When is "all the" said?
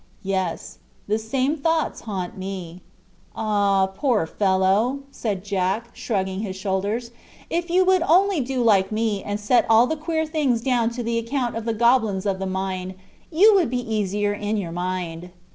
9.69-9.95